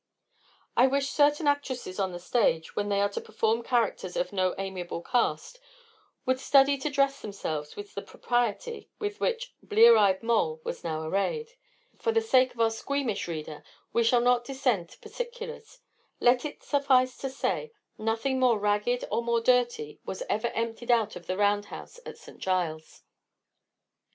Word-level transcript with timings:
I 0.75 0.87
wish 0.87 1.11
certain 1.11 1.45
actresses 1.45 1.99
on 1.99 2.11
the 2.11 2.17
stage, 2.17 2.75
when 2.75 2.89
they 2.89 3.01
are 3.01 3.09
to 3.09 3.21
perform 3.21 3.61
characters 3.61 4.15
of 4.15 4.33
no 4.33 4.55
amiable 4.57 5.03
cast, 5.03 5.59
would 6.25 6.39
study 6.39 6.75
to 6.79 6.89
dress 6.89 7.21
themselves 7.21 7.75
with 7.75 7.93
the 7.93 8.01
propriety 8.01 8.89
with 8.97 9.19
which 9.19 9.53
Blear 9.61 9.95
eyed 9.97 10.23
Moll 10.23 10.59
was 10.63 10.83
now 10.83 11.03
arrayed. 11.03 11.51
For 11.99 12.11
the 12.11 12.19
sake 12.19 12.55
of 12.55 12.59
our 12.59 12.71
squeamish 12.71 13.27
reader, 13.27 13.63
we 13.93 14.03
shall 14.03 14.21
not 14.21 14.43
descend 14.43 14.89
to 14.89 14.97
particulars; 14.97 15.81
let 16.19 16.45
it 16.45 16.63
suffice 16.63 17.15
to 17.17 17.29
say, 17.29 17.71
nothing 17.99 18.39
more 18.39 18.57
ragged 18.57 19.05
or 19.11 19.21
more 19.23 19.39
dirty 19.39 19.99
was 20.03 20.23
ever 20.27 20.47
emptied 20.55 20.89
out 20.89 21.15
of 21.15 21.27
the 21.27 21.37
round 21.37 21.65
house 21.65 21.99
at 22.07 22.17
St 22.17 22.39
Giles's. 22.39 23.03